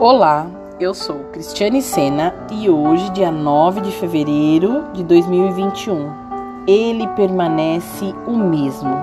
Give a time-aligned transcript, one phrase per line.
[0.00, 0.46] Olá,
[0.78, 6.12] eu sou Cristiane Sena e hoje, dia 9 de fevereiro de 2021,
[6.68, 8.94] ele permanece o mesmo.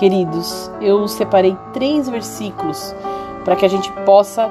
[0.00, 2.92] Queridos, eu separei três versículos
[3.44, 4.50] para que a gente possa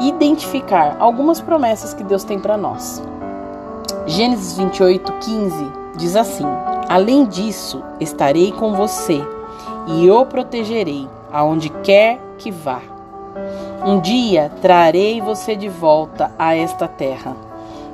[0.00, 3.02] identificar algumas promessas que Deus tem para nós.
[4.06, 6.46] Gênesis 28, 15 diz assim:
[6.88, 9.22] Além disso, estarei com você
[9.88, 12.93] e o protegerei aonde quer que vá.
[13.86, 17.36] Um dia trarei você de volta a esta terra.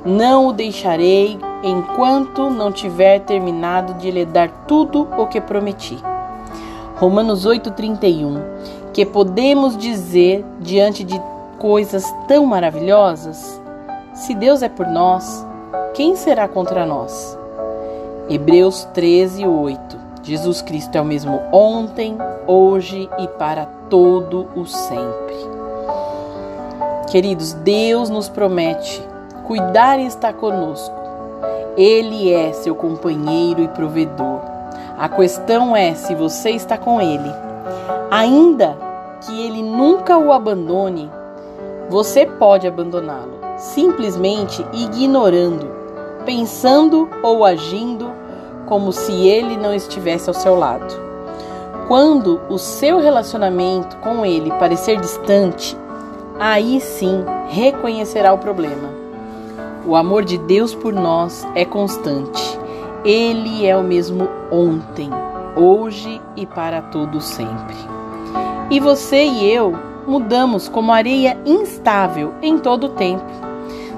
[0.05, 6.01] Não o deixarei enquanto não tiver terminado de lhe dar tudo o que prometi.
[6.95, 8.39] Romanos 8:31.
[8.93, 11.21] Que podemos dizer diante de
[11.59, 13.61] coisas tão maravilhosas?
[14.13, 15.45] Se Deus é por nós,
[15.93, 17.37] quem será contra nós?
[18.29, 19.99] Hebreus 13:8.
[20.23, 25.60] Jesus Cristo é o mesmo ontem, hoje e para todo o sempre.
[27.11, 29.05] Queridos, Deus nos promete
[29.45, 30.95] cuidar e estar conosco.
[31.75, 34.39] Ele é seu companheiro e provedor.
[34.97, 37.29] A questão é se você está com ele.
[38.09, 38.77] Ainda
[39.25, 41.11] que ele nunca o abandone,
[41.89, 45.69] você pode abandoná-lo, simplesmente ignorando,
[46.25, 48.09] pensando ou agindo
[48.67, 50.95] como se ele não estivesse ao seu lado.
[51.89, 55.75] Quando o seu relacionamento com ele parecer distante,
[56.41, 58.89] aí sim reconhecerá o problema.
[59.85, 62.59] O amor de Deus por nós é constante.
[63.05, 65.11] Ele é o mesmo ontem,
[65.55, 67.75] hoje e para todo sempre.
[68.71, 73.23] E você e eu mudamos como areia instável em todo o tempo,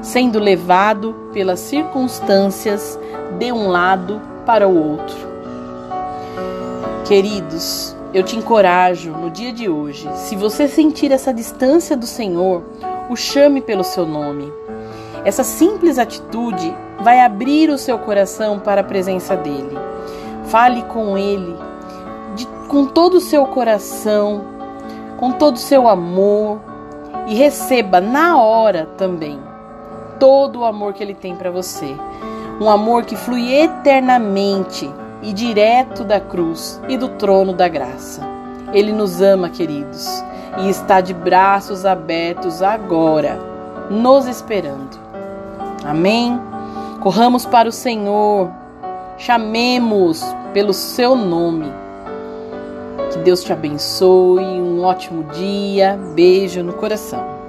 [0.01, 2.99] sendo levado pelas circunstâncias
[3.39, 5.15] de um lado para o outro.
[7.05, 12.63] Queridos, eu te encorajo no dia de hoje, se você sentir essa distância do Senhor,
[13.09, 14.53] o chame pelo seu nome.
[15.25, 19.77] Essa simples atitude vai abrir o seu coração para a presença dele.
[20.45, 21.55] Fale com ele
[22.35, 24.43] de, com todo o seu coração,
[25.17, 26.59] com todo o seu amor
[27.25, 29.39] e receba na hora também
[30.19, 31.95] todo o amor que ele tem para você.
[32.61, 34.89] Um amor que flui eternamente
[35.23, 38.21] e direto da cruz e do trono da graça.
[38.73, 40.07] Ele nos ama, queridos,
[40.59, 43.39] e está de braços abertos agora,
[43.89, 44.99] nos esperando.
[45.85, 46.39] Amém?
[47.01, 48.49] Corramos para o Senhor,
[49.17, 50.23] chamemos
[50.53, 51.71] pelo seu nome.
[53.11, 57.42] Que Deus te abençoe, um ótimo dia, beijo no coração.